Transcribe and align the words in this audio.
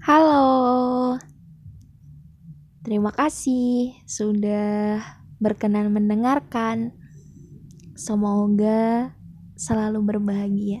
Halo, 0.00 1.20
terima 2.80 3.12
kasih 3.12 4.00
sudah 4.08 4.96
berkenan 5.36 5.92
mendengarkan. 5.92 6.96
Semoga 8.00 9.12
selalu 9.60 10.00
berbahagia. 10.00 10.80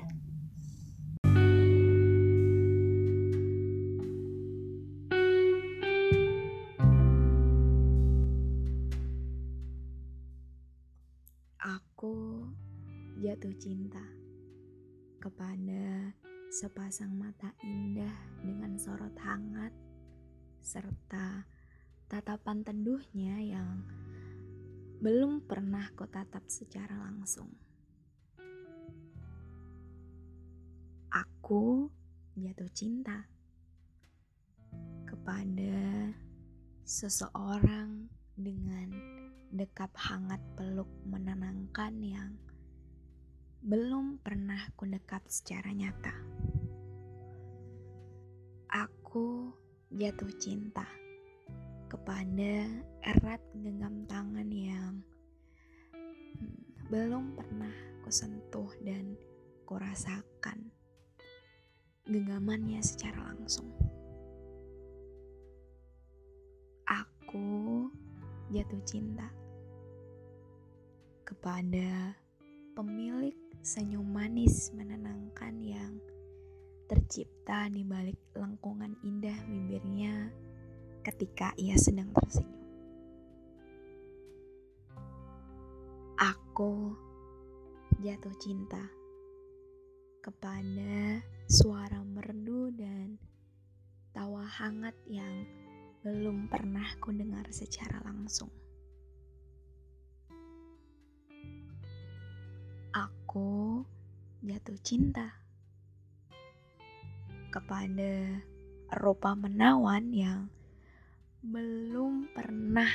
Aku 11.60 12.48
jatuh 13.20 13.52
cinta 13.60 14.00
kepada 15.20 16.16
sepasang 16.50 17.14
mata 17.14 17.54
indah 17.62 18.10
dengan 18.42 18.74
sorot 18.74 19.14
hangat 19.22 19.70
serta 20.58 21.46
tatapan 22.10 22.66
teduhnya 22.66 23.38
yang 23.38 23.86
belum 24.98 25.46
pernah 25.46 25.86
ku 25.94 26.10
tatap 26.10 26.50
secara 26.50 26.98
langsung. 27.06 27.54
Aku 31.14 31.86
jatuh 32.34 32.70
cinta 32.74 33.30
kepada 35.06 36.10
seseorang 36.82 38.10
dengan 38.34 38.90
dekap 39.54 39.94
hangat 39.94 40.42
peluk 40.58 40.90
menenangkan 41.06 41.94
yang 42.02 42.34
belum 43.60 44.18
pernah 44.24 44.72
ku 44.72 44.88
dekat 44.88 45.20
secara 45.28 45.70
nyata. 45.76 46.39
Aku 49.10 49.50
jatuh 49.90 50.30
cinta 50.38 50.86
kepada 51.90 52.62
erat 53.02 53.42
genggam 53.58 54.06
tangan 54.06 54.46
yang 54.46 55.02
hmm, 55.90 56.86
belum 56.94 57.34
pernah 57.34 57.74
ku 58.06 58.10
sentuh 58.14 58.70
dan 58.86 59.18
ku 59.66 59.82
rasakan 59.82 60.70
genggamannya 62.06 62.78
secara 62.86 63.34
langsung. 63.34 63.74
Aku 66.86 67.90
jatuh 68.54 68.82
cinta 68.86 69.26
kepada 71.26 72.14
pemilik 72.78 73.34
senyum 73.58 74.06
manis 74.06 74.70
menenangkan 74.70 74.99
tercipta 76.90 77.70
di 77.70 77.86
balik 77.86 78.18
lengkungan 78.34 78.98
indah 79.06 79.38
bibirnya 79.46 80.26
ketika 81.06 81.54
ia 81.54 81.78
sedang 81.78 82.10
tersenyum. 82.10 82.58
Aku 86.18 86.90
jatuh 88.02 88.34
cinta 88.42 88.82
kepada 90.18 91.22
suara 91.46 92.02
merdu 92.02 92.74
dan 92.74 93.14
tawa 94.10 94.42
hangat 94.42 94.98
yang 95.06 95.46
belum 96.02 96.50
pernah 96.50 96.90
ku 96.98 97.14
dengar 97.14 97.46
secara 97.54 98.02
langsung. 98.02 98.50
aku 102.90 103.86
jatuh 104.42 104.74
cinta 104.82 105.39
kepada 107.50 108.40
rupa 109.02 109.34
menawan 109.34 110.14
yang 110.14 110.46
belum 111.42 112.30
pernah 112.30 112.90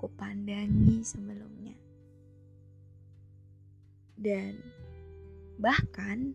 kupandangi 0.00 1.04
sebelumnya. 1.04 1.76
Dan 4.16 4.56
bahkan 5.60 6.32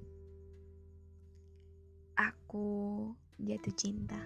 aku 2.13 3.09
jatuh 3.41 3.75
cinta 3.75 4.19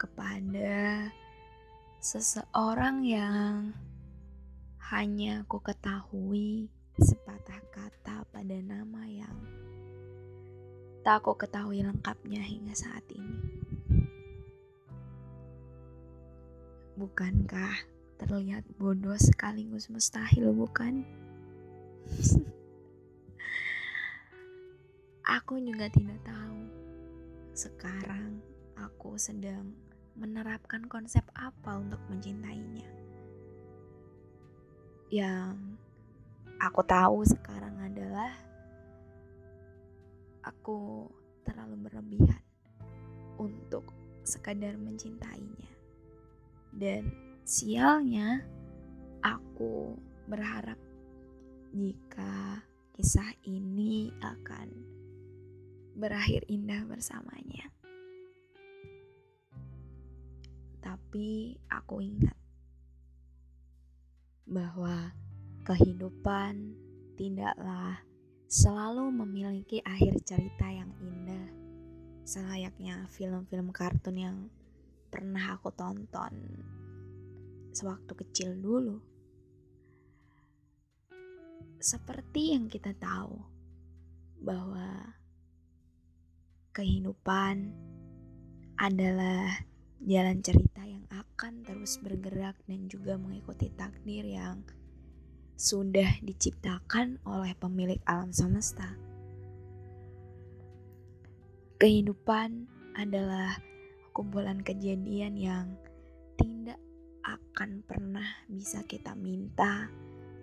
kepada 0.00 1.06
seseorang 2.02 3.06
yang 3.06 3.70
hanya 4.90 5.46
ku 5.46 5.62
ketahui 5.62 6.66
sepatah 6.98 7.62
kata 7.70 8.26
pada 8.28 8.58
nama 8.60 9.06
yang 9.06 9.36
tak 11.02 11.18
aku 11.18 11.34
ketahui 11.34 11.82
lengkapnya 11.82 12.38
hingga 12.38 12.78
saat 12.78 13.02
ini. 13.10 13.42
Bukankah 16.94 17.74
terlihat 18.22 18.62
bodoh 18.78 19.18
sekaligus 19.18 19.90
mustahil, 19.90 20.54
bukan? 20.54 21.02
aku 25.36 25.58
juga 25.58 25.90
tidak 25.90 26.22
tahu. 26.22 26.70
Sekarang 27.50 28.38
aku 28.78 29.18
sedang 29.18 29.74
menerapkan 30.14 30.86
konsep 30.86 31.26
apa 31.34 31.82
untuk 31.82 31.98
mencintainya. 32.06 32.86
Yang 35.10 35.58
aku 36.62 36.80
tahu 36.86 37.26
sekarang 37.26 37.74
adalah 37.82 38.51
aku 40.42 41.10
terlalu 41.42 41.88
berlebihan 41.88 42.42
untuk 43.38 43.90
sekadar 44.22 44.78
mencintainya. 44.78 45.70
Dan 46.72 47.10
sialnya 47.42 48.42
aku 49.22 49.98
berharap 50.26 50.78
jika 51.72 52.62
kisah 52.94 53.32
ini 53.48 54.12
akan 54.20 54.68
berakhir 55.98 56.46
indah 56.46 56.84
bersamanya. 56.86 57.70
Tapi 60.82 61.56
aku 61.70 62.02
ingat 62.02 62.36
bahwa 64.46 65.14
Kehidupan 65.62 66.74
tidaklah 67.14 68.02
selalu 68.52 69.08
memiliki 69.24 69.80
akhir 69.80 70.28
cerita 70.28 70.68
yang 70.68 70.92
indah, 71.00 71.48
selayaknya 72.28 73.08
film-film 73.08 73.72
kartun 73.72 74.20
yang 74.20 74.36
pernah 75.08 75.56
aku 75.56 75.72
tonton 75.72 76.60
sewaktu 77.72 78.12
kecil 78.12 78.52
dulu. 78.60 79.00
Seperti 81.80 82.52
yang 82.52 82.68
kita 82.68 82.92
tahu 82.92 83.40
bahwa 84.44 85.16
kehidupan 86.76 87.72
adalah 88.76 89.64
jalan 90.04 90.44
cerita 90.44 90.84
yang 90.84 91.08
akan 91.08 91.64
terus 91.64 91.96
bergerak 92.04 92.60
dan 92.68 92.84
juga 92.84 93.16
mengikuti 93.16 93.72
takdir 93.72 94.28
yang 94.28 94.60
sudah 95.56 96.18
diciptakan 96.24 97.22
oleh 97.24 97.54
pemilik 97.58 98.00
alam 98.08 98.32
semesta. 98.34 98.96
Kehidupan 101.78 102.66
adalah 102.94 103.58
kumpulan 104.12 104.60
kejadian 104.60 105.34
yang 105.34 105.66
tidak 106.38 106.78
akan 107.22 107.82
pernah 107.86 108.26
bisa 108.50 108.82
kita 108.84 109.14
minta 109.14 109.88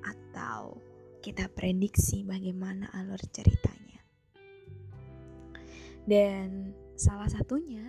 atau 0.04 0.80
kita 1.20 1.52
prediksi 1.52 2.24
bagaimana 2.24 2.88
alur 2.96 3.20
ceritanya. 3.30 4.02
Dan 6.08 6.74
salah 6.96 7.28
satunya 7.30 7.86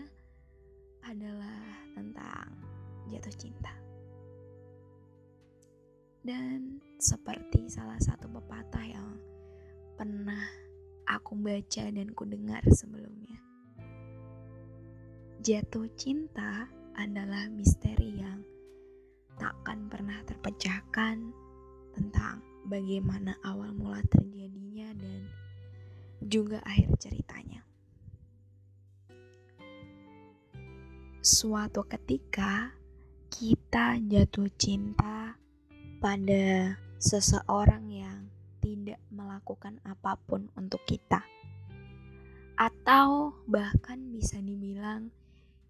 adalah 1.06 1.88
tentang 1.94 2.52
jatuh 3.08 3.34
cinta. 3.38 3.72
Dan 6.20 6.79
seperti 7.00 7.72
salah 7.72 7.96
satu 7.96 8.28
pepatah 8.28 8.84
yang 8.84 9.16
pernah 9.96 10.44
aku 11.08 11.32
baca 11.40 11.88
dan 11.88 12.12
ku 12.12 12.28
dengar 12.28 12.60
sebelumnya. 12.68 13.40
Jatuh 15.40 15.88
cinta 15.96 16.68
adalah 16.92 17.48
misteri 17.48 18.20
yang 18.20 18.44
takkan 19.40 19.88
pernah 19.88 20.20
terpecahkan 20.28 21.32
tentang 21.96 22.44
bagaimana 22.68 23.32
awal 23.48 23.72
mula 23.72 24.04
terjadinya 24.12 24.92
dan 25.00 25.24
juga 26.20 26.60
akhir 26.68 27.00
ceritanya. 27.00 27.64
Suatu 31.24 31.80
ketika 31.88 32.76
kita 33.32 33.96
jatuh 34.04 34.52
cinta 34.60 35.40
pada 36.00 36.76
seseorang 37.00 37.88
yang 37.88 38.28
tidak 38.60 39.00
melakukan 39.08 39.80
apa 39.88 40.20
pun 40.28 40.52
untuk 40.54 40.84
kita, 40.84 41.24
atau 42.60 43.32
bahkan 43.48 44.12
bisa 44.12 44.36
dibilang 44.38 44.60
bilang 44.80 45.12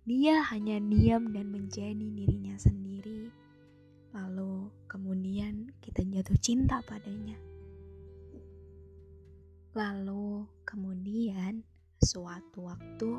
dia 0.06 0.38
hanya 0.54 0.78
diam 0.78 1.34
dan 1.34 1.50
menjadi 1.50 2.06
dirinya 2.14 2.54
sendiri, 2.54 3.26
lalu 4.14 4.70
kemudian 4.86 5.70
kita 5.82 6.06
jatuh 6.06 6.38
cinta 6.38 6.78
padanya. 6.86 7.34
Lalu 9.74 10.46
kemudian 10.62 11.66
suatu 11.98 12.70
waktu 12.70 13.10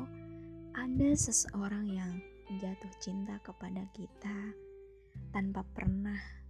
ada 0.72 1.10
seseorang 1.12 1.92
yang 1.92 2.16
jatuh 2.56 2.92
cinta 3.04 3.36
kepada 3.44 3.84
kita 3.92 4.56
tanpa 5.28 5.68
pernah 5.76 6.41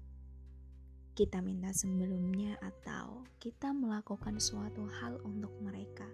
kita 1.12 1.44
minta 1.44 1.69
sebelumnya 1.76 2.56
atau 2.64 3.20
kita 3.37 3.69
melakukan 3.76 4.41
suatu 4.41 4.88
hal 4.88 5.20
untuk 5.29 5.53
mereka 5.61 6.09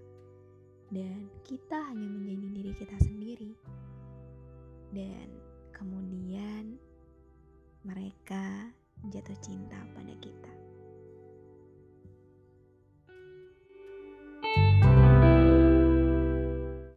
dan 0.91 1.31
kita 1.47 1.79
hanya 1.87 2.09
menjadi 2.11 2.47
diri 2.51 2.73
kita 2.75 2.97
sendiri 2.99 3.53
dan 4.91 5.29
kemudian 5.71 6.75
mereka 7.87 8.75
jatuh 9.15 9.39
cinta 9.39 9.79
pada 9.95 10.15
kita. 10.19 10.68